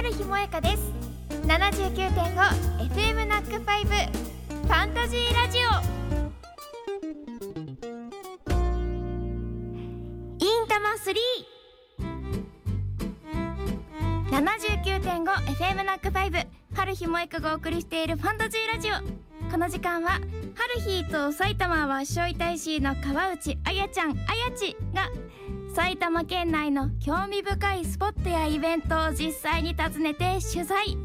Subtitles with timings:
[0.00, 0.92] 春日萌香です。
[1.46, 5.62] 79.5FM ナックファイブファンタジーラジオ。
[10.38, 10.92] インタマ
[14.40, 16.38] 379.5FM ナックファイブ
[16.74, 18.92] 春日萌香がお送りしているファンタジーラジオ。
[19.50, 25.10] この時間は春日と埼玉はしょい大使の川内あやちゃんあやちが
[25.74, 30.96] 埼玉県内の興味深いスポットやイベントを実際に訪ねて取材。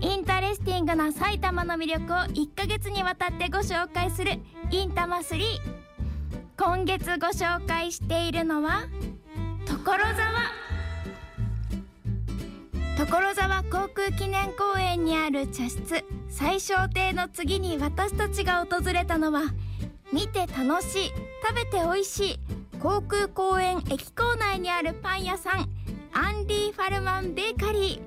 [0.00, 4.38] interesting な埼玉の魅力を1ヶ月にわたってご紹介する
[4.70, 5.40] いんたま3
[6.56, 8.86] 今月ご紹介しているのは
[9.66, 10.08] 所沢。
[12.96, 16.02] 所沢航空記念公園にある茶室。
[16.30, 19.42] 彩翔亭の次に私たちが訪れたのは
[20.12, 21.12] 見て楽しい
[21.46, 25.68] 食べて美味しい航空公園駅構内にあるパン屋さん
[26.12, 28.00] アンディ・ファルマン・ベーカリ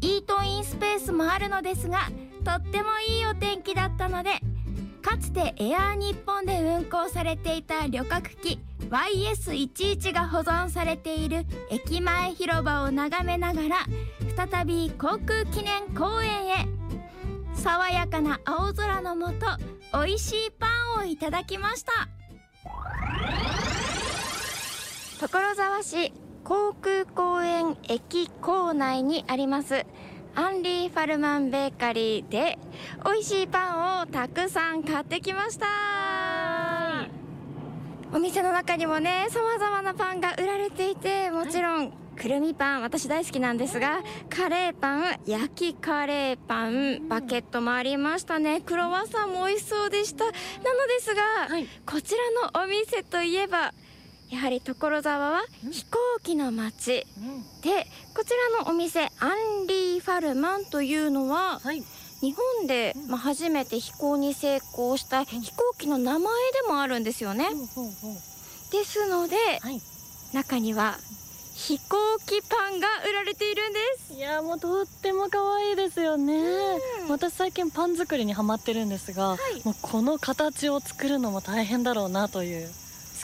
[0.00, 0.06] ー。
[0.06, 2.08] イートインスペースもあるのですが
[2.44, 4.30] とってもいいお天気だったので
[5.02, 8.60] かつてエアー日本で運行されていた旅客機
[8.90, 13.76] YS11 が保存されている駅前広場を眺めながら
[14.36, 16.68] 再び航空記念公園へ。
[17.54, 19.34] 爽やかな青空のもと
[19.92, 20.68] 美味しいパ
[21.00, 22.08] ンをいただきました。
[25.18, 26.12] 所沢市
[26.44, 29.84] 航空公園駅構内にあります
[30.36, 32.56] アンリー・ファルマン・ベーカリーで
[33.04, 35.66] 美味しいパンをたくさん買ってきました。
[38.12, 48.60] お店の中にもね様々なパンが売られていてもちろん、くるみパン私大好きなんですがカレーパン焼きカレーパンバケットもありましたね。
[48.60, 50.26] クロワッサンも美味しそうでした。
[50.26, 51.66] なのですが、はい。
[51.84, 52.14] こち
[52.54, 53.74] らのお店といえば
[54.30, 57.06] やはり所沢は飛行機の街
[57.62, 59.28] でこちらのお店ア
[59.62, 61.82] ンリー・ファルマンというのははい。
[62.20, 67.46] 日本で、まあ、初めて飛行に成功した飛行機の名前でもあるんですよね。
[68.72, 69.80] ですのではい。
[70.34, 70.96] 中には
[71.54, 71.96] 飛行
[72.26, 74.14] 機パンが売られているんです。
[74.14, 76.34] いやもうとっても可愛いですよね。
[76.38, 82.68] うん私最近パン作りにハマってるんですが、いもうこの形を作るのも大変だろうなという。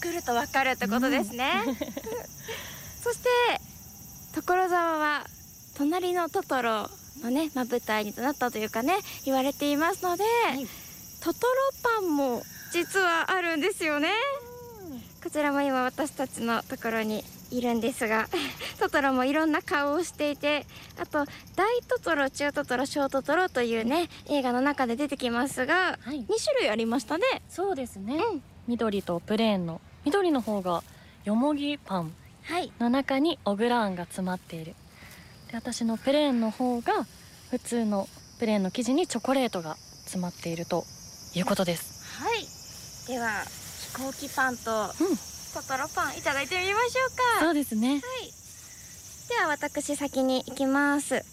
[0.00, 1.62] 作るとわかるってことですね。
[3.04, 3.28] そして
[4.34, 5.26] 所沢は
[5.76, 6.88] 隣のトトロ
[7.22, 8.96] のね、まあ、舞台になったというかね
[9.26, 10.24] 言われていますので、
[10.58, 10.66] い
[11.20, 11.54] トトロ
[12.00, 14.08] パンも実はあるんですよね。
[15.22, 18.26] こちらも今私たちのところにいるんですが
[18.80, 20.64] トトロもいろんな顔をしていて
[20.98, 26.26] あと大トトロ中トトロ小トトロというね映画の中で出てきますがはい2。
[26.42, 27.42] 種類ありましたね。
[27.50, 28.14] そうですね。
[28.14, 30.82] うん緑とプレーンの緑の方が
[31.24, 32.12] よもぎパン
[32.44, 34.74] はいの中にオグラーンが詰まっている。
[35.50, 37.06] で私のプレーンの方が
[37.50, 38.08] 普通の
[38.38, 40.84] プレーンの生地にチョコレートが詰まっていると
[41.34, 42.22] いうことです。
[42.22, 42.46] はい
[43.12, 43.44] では
[43.96, 45.16] 飛行機パンとうん。
[45.52, 47.94] トトロパンいただいてみましょうかそうですね。
[47.94, 48.00] はい
[49.28, 51.24] では私先に行きます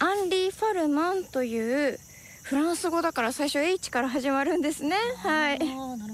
[0.00, 1.98] アンリー・ファルマンという
[2.42, 6.04] フランス語だから最初 H から始まるんですねはいなるほど。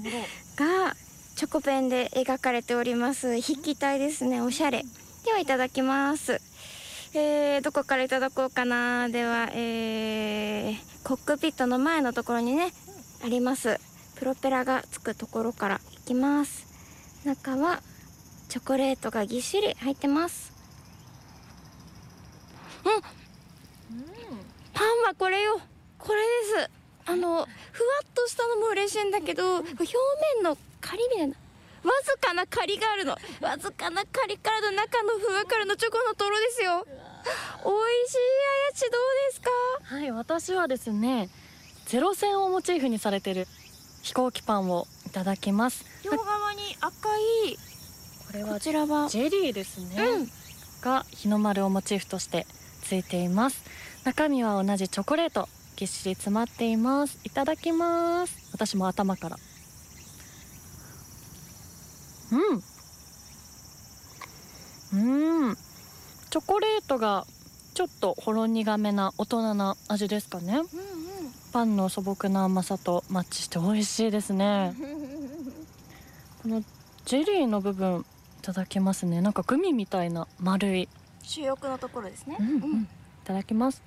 [0.55, 0.95] が
[1.35, 3.41] チョコペンで描かれております。
[3.41, 4.41] 筆記体ですね。
[4.41, 4.83] おしゃれ。
[5.25, 6.39] ではいただきます。
[7.13, 9.09] えー、どこからいただこうかな。
[9.09, 12.73] ではえー、コックピットの前のところにね
[13.23, 13.79] あります。
[14.15, 16.67] プロペラがつくところからいきます。
[17.25, 17.81] 中は
[18.49, 20.53] チョコレートがぎっしり入ってます。
[22.85, 23.01] うん。
[24.73, 25.59] パンはこれよ。
[25.97, 26.21] これ
[26.55, 26.69] です。
[27.05, 27.47] あのふわっ
[28.13, 29.73] としたのも嬉しいんだけど表
[30.35, 30.55] 面の
[30.91, 31.35] カリみたいな
[31.83, 37.77] わずかなカリがあるのわずかなカリからの中のふわからのチョコのとろですよ美味
[38.11, 39.49] しいあやちどうですか？
[39.95, 41.29] はい、私はですね、
[41.85, 43.47] ゼロ戦をモチーフにされてる
[44.01, 45.85] 飛行機パンをいただきます。
[46.03, 46.89] 両側に赤
[47.47, 47.57] い
[48.27, 50.03] これはこちらはジェリーですね。
[50.03, 50.27] うん
[50.81, 52.47] が日の丸をモチーフとして
[52.81, 53.63] ついています。
[54.03, 57.19] 中身は同じチョコレートぎっしり詰まっています。
[57.23, 58.35] いただきます。
[58.51, 59.37] 私も頭から。
[62.31, 62.35] う
[64.95, 65.47] ん。
[65.47, 65.57] うん。
[66.29, 67.25] チョコレートが
[67.73, 70.61] ちょっとほろ苦めな大人な味ですかね。
[70.73, 71.01] うん
[71.51, 74.73] パンの素朴な甘さとマッチして美味しいですね。
[76.41, 76.63] この
[77.03, 78.05] ジェリーの部分
[78.39, 79.21] いただきますね。
[79.21, 80.87] なんかグミみたいな丸い。
[81.23, 82.83] 主翼のところですねうんうん。
[82.83, 82.87] い
[83.25, 83.83] ただきます。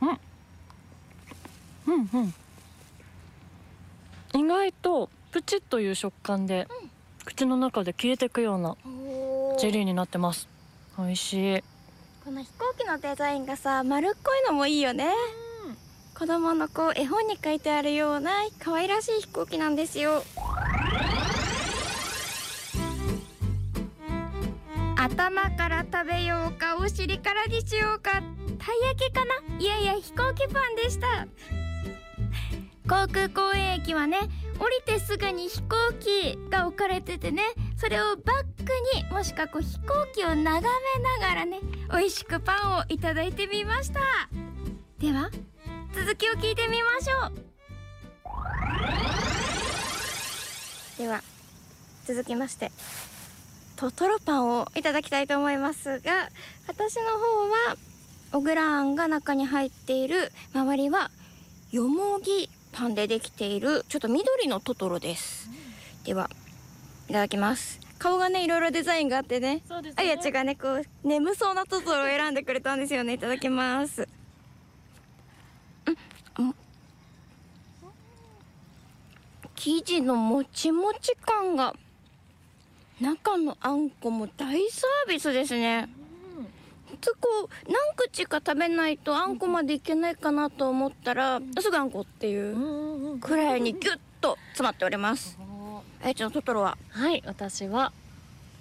[0.00, 0.08] うん。
[1.86, 2.34] うんうん。
[4.34, 6.66] 意外とプチッという食感で、
[7.24, 10.48] 口の中で消えていくようなおジェリーになってます。
[10.98, 11.64] 美味しい。
[12.24, 15.12] この飛行機のデザインがさ丸っこいのもいいよね。
[16.18, 18.30] 子供のこう絵本に書いてあるような
[18.60, 20.22] 可愛らしい飛行機なんですよ。
[24.96, 28.12] 頭から食べようかお尻からにしようか。
[28.12, 28.22] たい
[28.84, 29.58] 焼きかな？
[29.58, 31.26] いやいや飛行機パンでした。
[32.88, 34.18] 航空公園駅はね
[34.58, 35.68] 降りてすぐに飛行
[36.00, 37.42] 機が置かれててね
[37.76, 40.60] それをバックにもしくはこう飛行機を眺め
[41.20, 41.60] ながらね
[41.90, 44.00] 美味しくパンをいただいてみました。
[44.98, 45.30] では
[45.92, 47.52] 続きを聞いてみましょう。
[50.98, 51.22] では
[52.04, 52.70] 続きまして
[53.76, 56.28] トトロパンをいただきたいと思いますが
[56.68, 57.18] 私の方
[57.50, 57.76] は
[58.30, 61.10] 小倉あんが中に入っている周りは
[61.72, 66.30] よもぎパンでできているちょっと緑のトトロです、うん、では
[67.08, 67.78] いただきます。
[67.98, 69.62] 顔がねいろいろデザインがあってね。
[69.68, 70.02] そうですね。
[70.02, 70.56] あやちがね。
[70.56, 73.12] こう眠そうなトトロを選んでくれたんですよね。
[73.12, 74.08] いただきます。
[76.38, 76.54] うん。
[79.54, 81.76] 生地のもちもち感が
[83.00, 85.88] 中のあんこも大サービスですね、
[86.92, 95.38] 普通こう何口か食べないとあんこまでいけないかなと思ったら、すぐあんこっていうくらいにギュッと詰まっております。
[96.02, 96.78] あやちゃんトトロは？
[96.90, 97.92] はい私は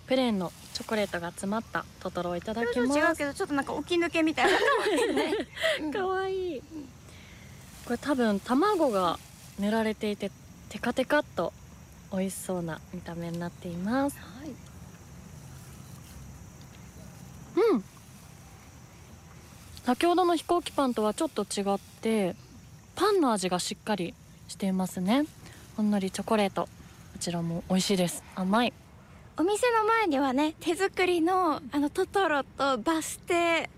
[0.08, 3.00] プレーンのチョコレートが詰まったトトロをいただきます。
[3.00, 4.58] 違うけどちょっとなんか起き抜けみたいな。
[5.94, 6.62] 可愛い。
[7.86, 9.20] これ多分卵が
[9.60, 10.32] 塗られていて
[10.70, 11.52] テカテカっと
[12.14, 14.50] 美味しそうな見た目になっています、はい、
[17.74, 17.84] うん
[19.92, 22.34] 先ほどの飛行機パンとはちょっと違って
[22.96, 24.14] パンの味がしっかり
[24.48, 25.26] していますね。
[25.76, 26.64] ほんのりチョコレート。
[26.64, 26.70] こ
[27.20, 28.24] ちらも美味しいです。
[28.34, 28.74] 甘い。
[29.36, 33.70] お店の前にはね手作りのあのトトロとバス停。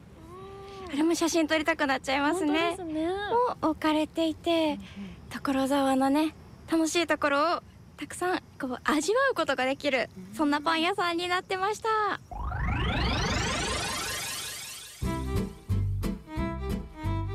[0.92, 2.76] あれも写真撮りたくなっちゃいますね。
[2.76, 3.08] すね。
[3.64, 4.78] を置かれていて、
[5.32, 6.36] 所沢のね
[6.72, 7.64] 楽しいところを
[7.98, 12.20] たくさんこう味わうことができるそんなパン屋さんになってました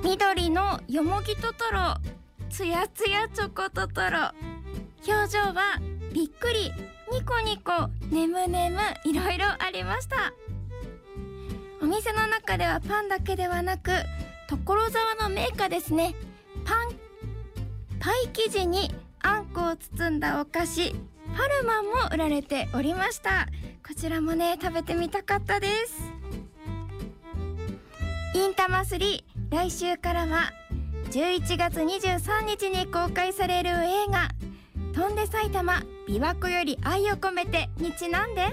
[0.03, 1.97] 緑のよもぎトトロ
[2.51, 4.31] つやつやチョコトトロ。
[5.07, 5.79] 表情は
[6.13, 6.73] びっくり
[7.13, 8.79] ニコニコねむねむ
[9.11, 10.33] いろいろありました。
[11.83, 13.91] お店の中ではパンだけではなく
[14.49, 16.15] 所沢のメーカーですね。
[16.65, 16.89] パン
[18.01, 20.93] パイ生地にあんこを包んだお菓子
[21.37, 23.47] パルマンも売られておりました。
[23.87, 26.13] こちらもね食べてみたかったです。
[28.35, 30.53] インタマ3来週からは
[31.11, 34.29] 11月23日に公開される映画
[34.95, 38.47] 「翔んで埼玉琵琶湖より愛を込めて」にちなんで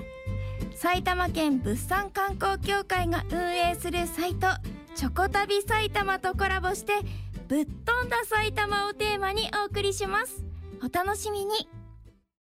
[0.73, 4.47] 埼玉県物産観光協会が運営するサイト
[4.95, 6.93] 「チョコ旅埼玉」とコラボして
[7.49, 10.43] ぶっ飛んだ埼玉をテーマにお送りします。
[10.81, 11.67] お楽しみに。